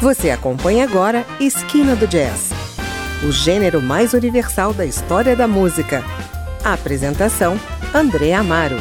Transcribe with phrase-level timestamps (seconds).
[0.00, 2.48] Você acompanha agora Esquina do Jazz,
[3.22, 6.02] o gênero mais universal da história da música.
[6.64, 7.60] A apresentação:
[7.92, 8.78] André Amaro.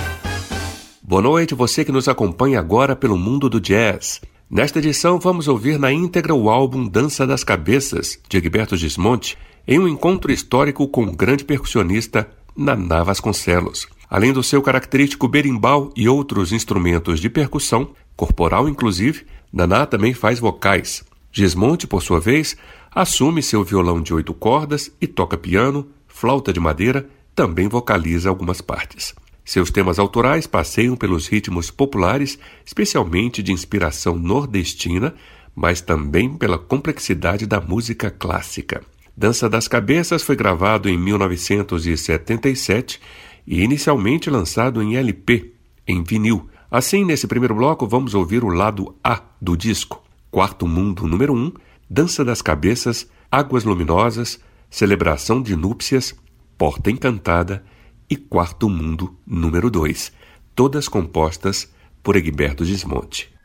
[1.04, 4.22] Boa noite, você que nos acompanha agora pelo mundo do jazz.
[4.50, 9.78] Nesta edição, vamos ouvir na íntegra o álbum Dança das Cabeças, de Egberto Gismonte, em
[9.78, 13.90] um encontro histórico com o grande percussionista Naná Vasconcelos.
[14.10, 20.40] Além do seu característico berimbau e outros instrumentos de percussão, corporal inclusive, Naná também faz
[20.40, 21.09] vocais.
[21.32, 22.58] Gismonte, por sua vez,
[22.92, 28.62] assume seu violão de oito cordas e toca piano, flauta de madeira, também vocaliza algumas
[28.62, 29.14] partes.
[29.46, 35.16] Seus temas autorais passeiam pelos ritmos populares, especialmente de inspiração nordestina,
[35.56, 38.82] mas também pela complexidade da música clássica.
[39.16, 43.02] Dança das Cabeças foi gravado em 1977
[43.46, 45.54] e inicialmente lançado em LP,
[45.88, 46.50] em vinil.
[46.70, 50.09] Assim, nesse primeiro bloco, vamos ouvir o lado A do disco.
[50.32, 51.52] Quarto Mundo número 1, um,
[51.90, 56.16] Dança das Cabeças, Águas Luminosas, Celebração de Núpcias,
[56.58, 57.64] Porta Encantada
[58.08, 60.12] e Quarto Mundo número 2,
[60.54, 63.39] todas compostas por Egberto Gismonte.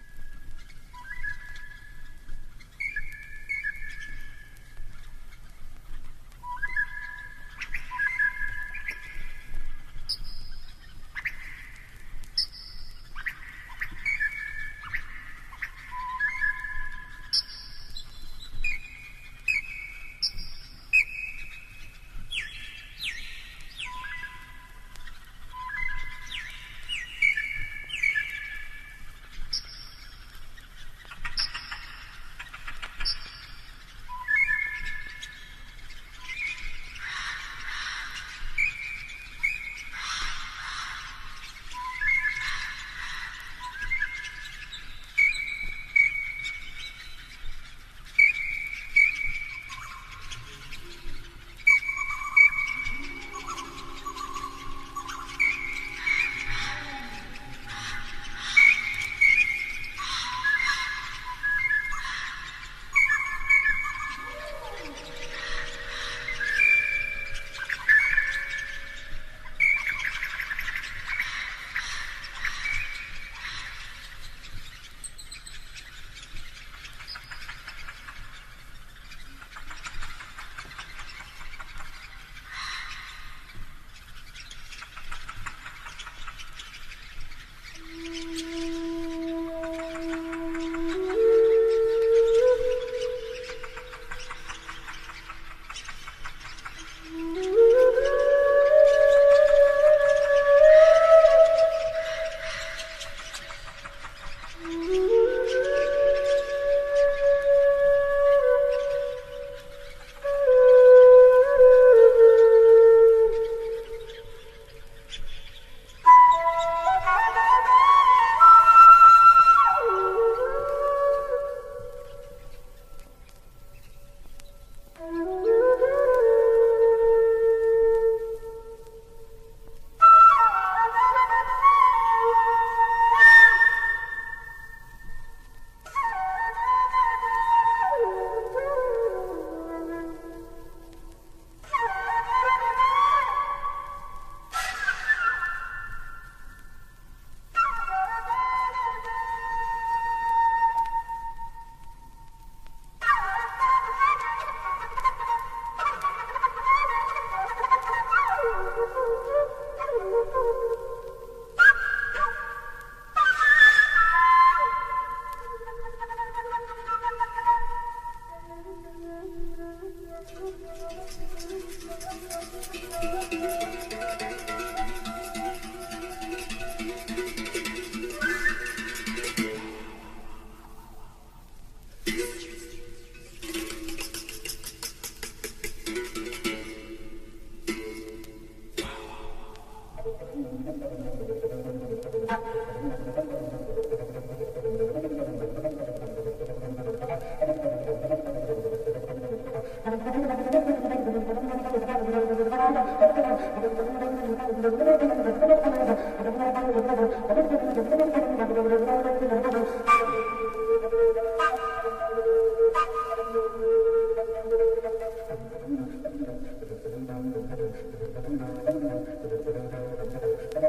[217.46, 217.60] Thank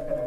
[0.09, 0.24] you.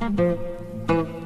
[0.00, 1.17] Música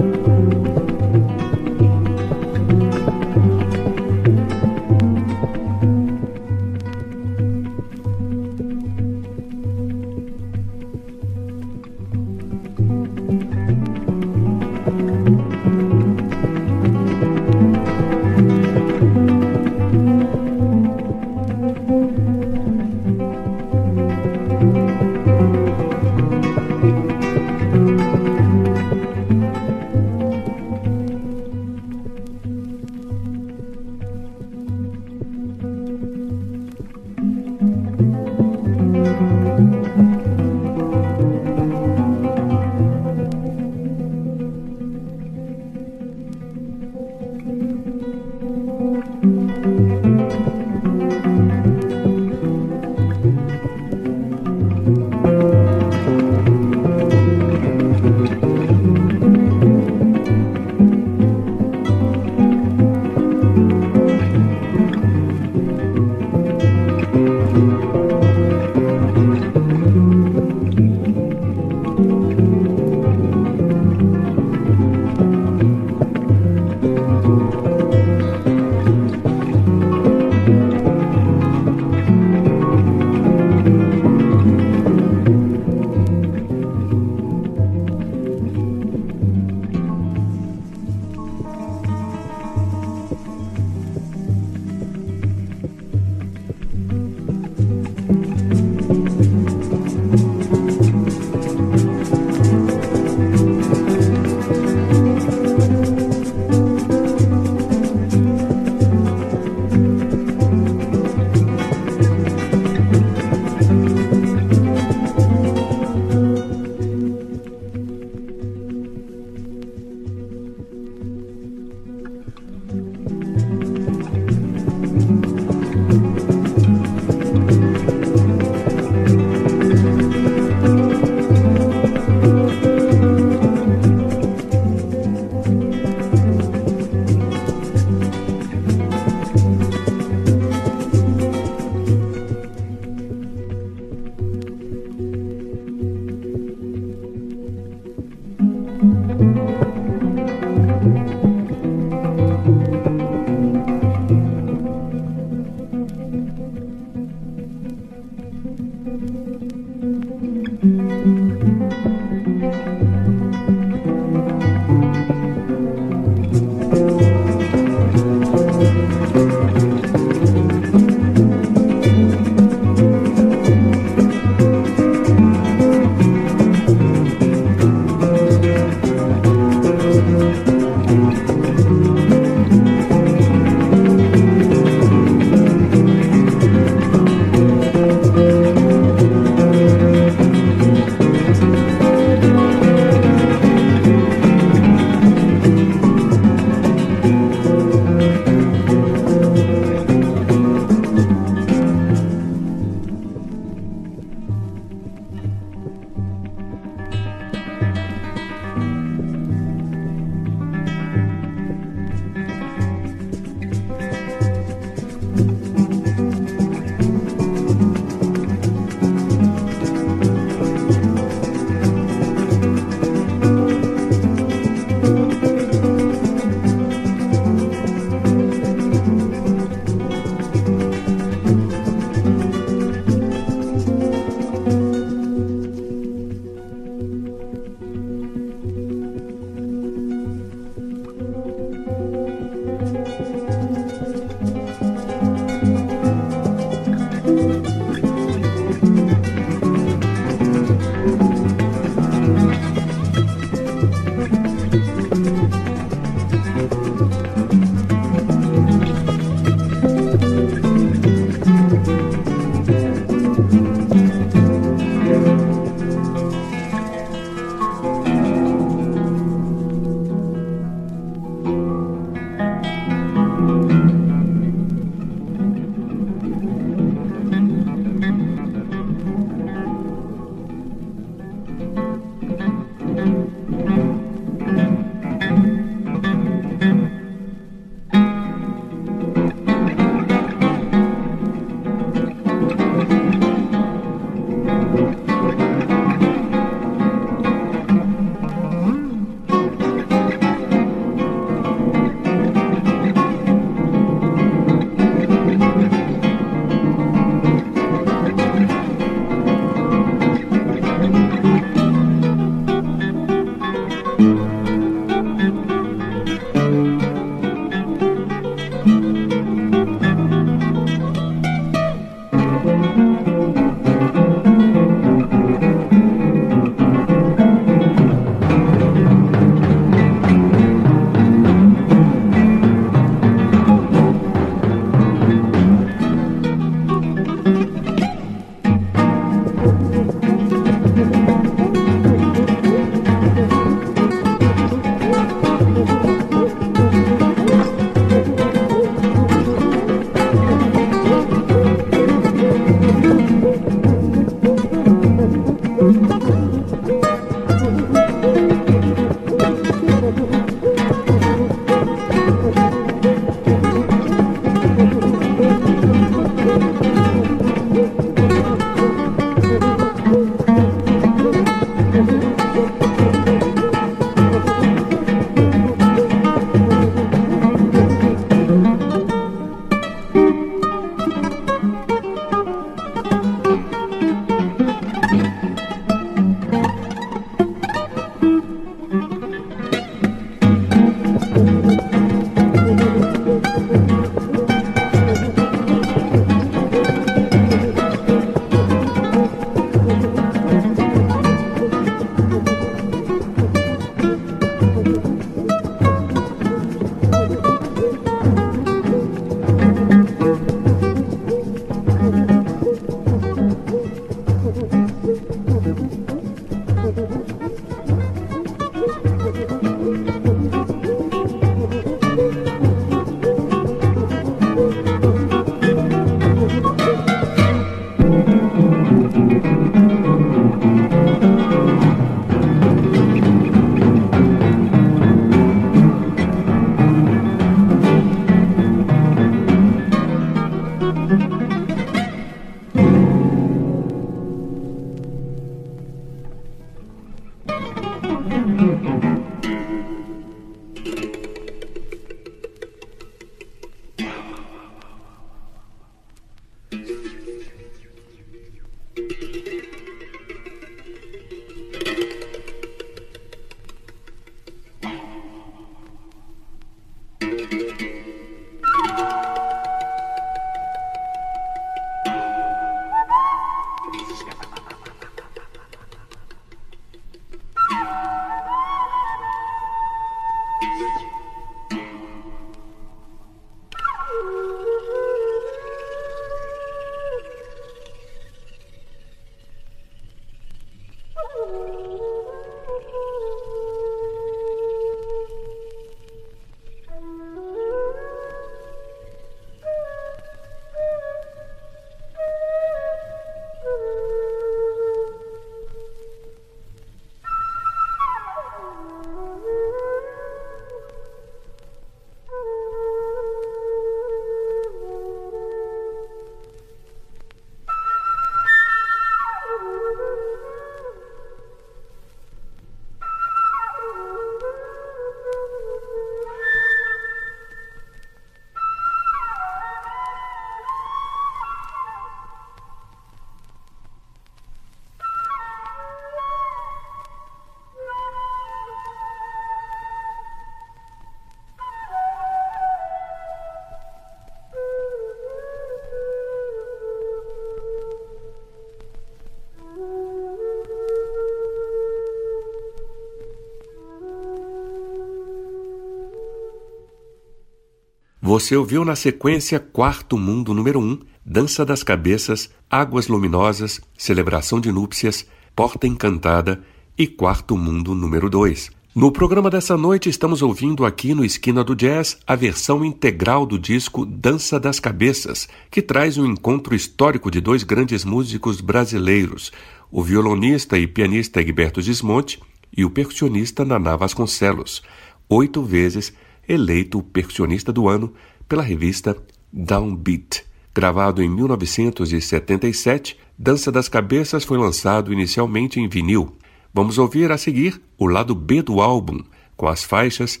[557.94, 564.32] Você ouviu na sequência Quarto Mundo número 1, Dança das Cabeças, Águas Luminosas, Celebração de
[564.32, 566.20] Núpcias, Porta Encantada
[566.58, 568.32] e Quarto Mundo número 2.
[568.52, 573.16] No programa dessa noite estamos ouvindo aqui no Esquina do Jazz a versão integral do
[573.16, 579.12] disco Dança das Cabeças, que traz um encontro histórico de dois grandes músicos brasileiros,
[579.52, 582.00] o violonista e pianista Egberto Gismonte
[582.36, 584.42] e o percussionista Naná Vasconcelos,
[584.88, 585.72] oito vezes
[586.08, 587.72] eleito percussionista do ano
[588.08, 588.76] pela revista
[589.12, 590.04] Downbeat.
[590.34, 595.96] Gravado em 1977, Dança das Cabeças foi lançado inicialmente em vinil.
[596.32, 598.82] Vamos ouvir a seguir o lado B do álbum,
[599.16, 600.00] com as faixas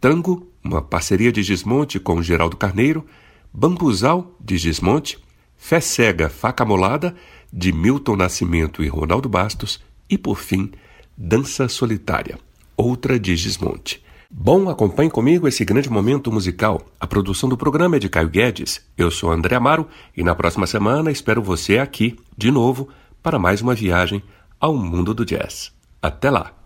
[0.00, 3.06] Tango, uma parceria de Gismonte com Geraldo Carneiro,
[3.52, 5.18] Bambuzal, de Gismonte,
[5.56, 7.14] Fé Cega, Faca Molada,
[7.50, 10.72] de Milton Nascimento e Ronaldo Bastos, e, por fim,
[11.16, 12.38] Dança Solitária,
[12.76, 14.03] outra de Gismonte.
[14.36, 16.82] Bom, acompanhe comigo esse grande momento musical.
[16.98, 18.84] A produção do programa é de Caio Guedes.
[18.98, 22.88] Eu sou André Amaro e na próxima semana espero você aqui, de novo,
[23.22, 24.20] para mais uma viagem
[24.58, 25.72] ao mundo do jazz.
[26.02, 26.63] Até lá!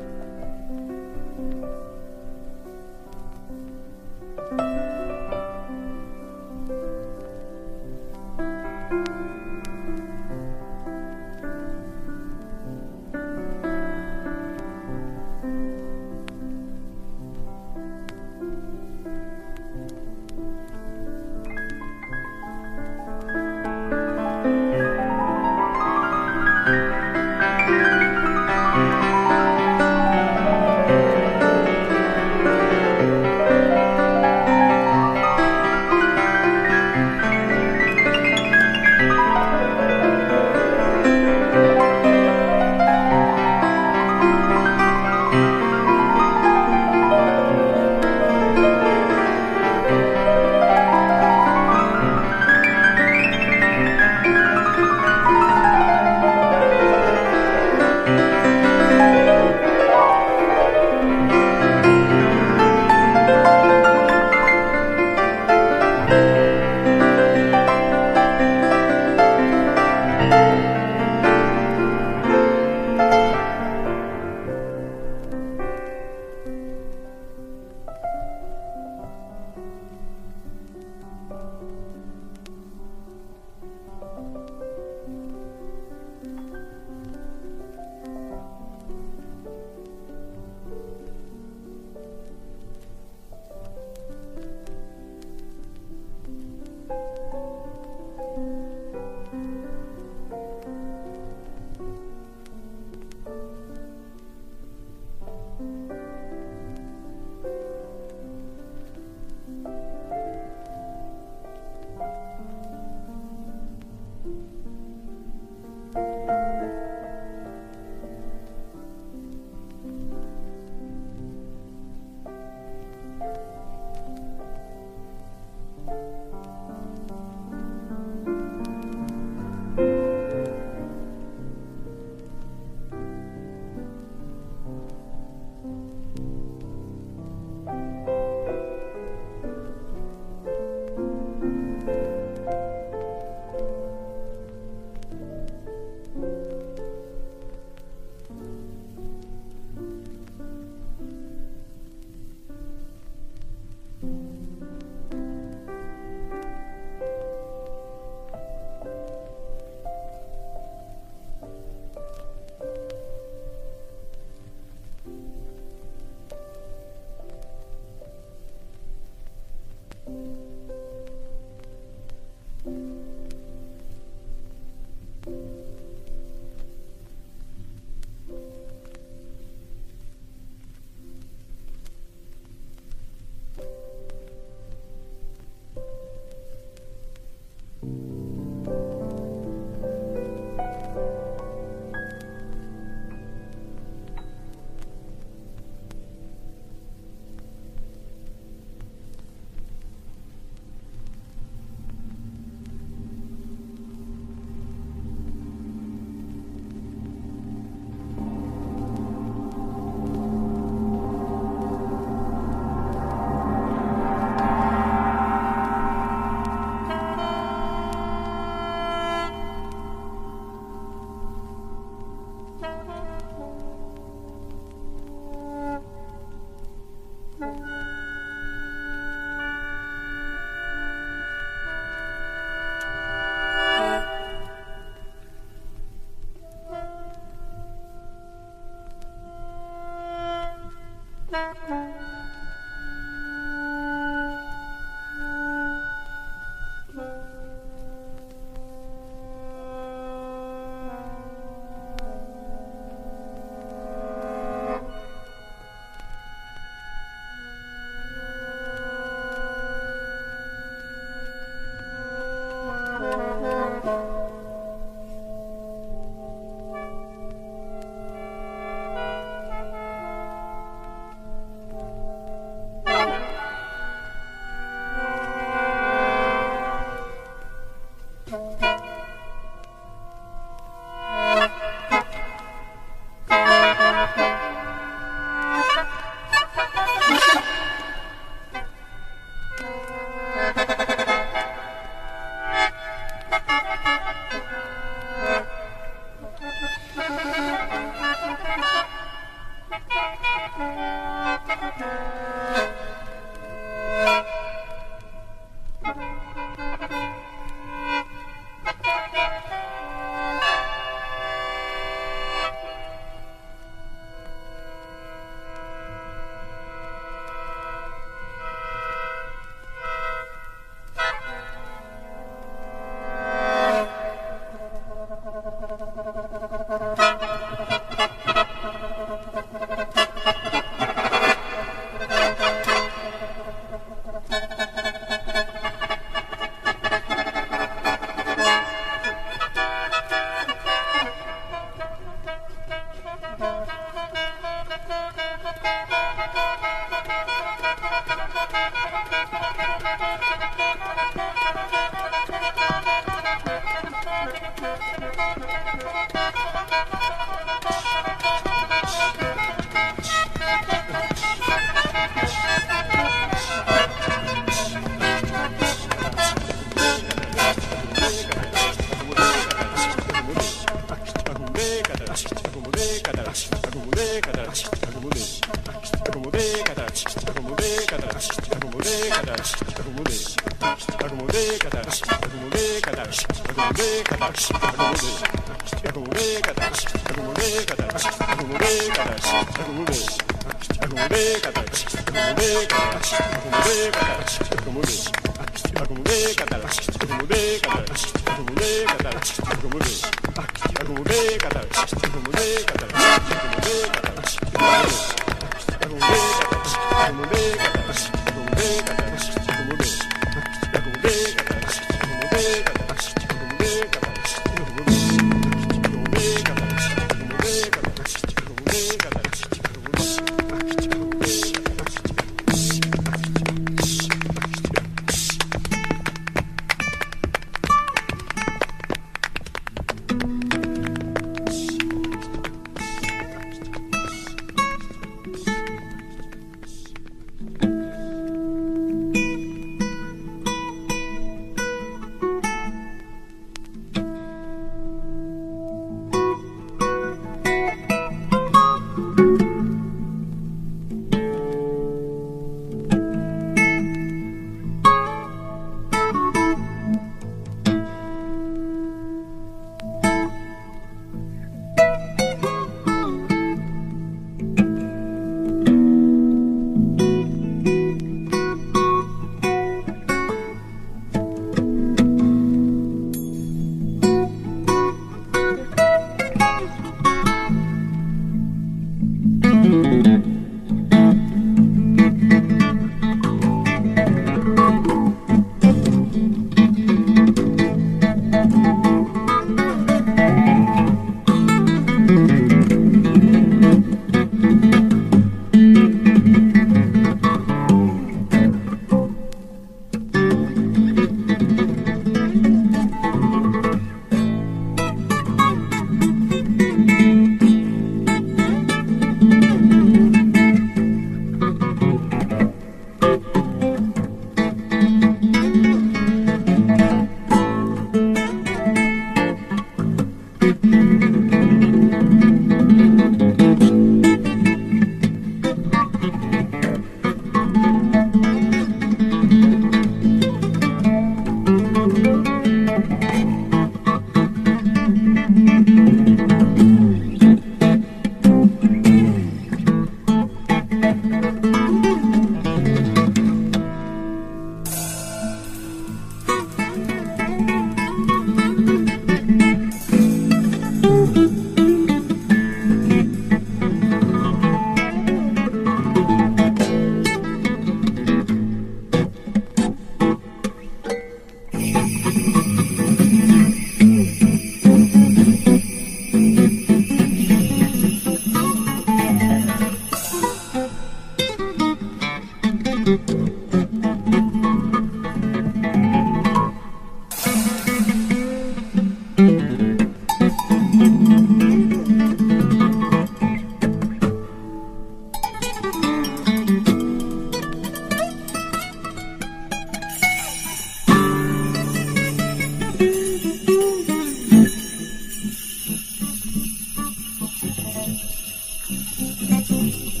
[599.01, 600.00] どうぞ。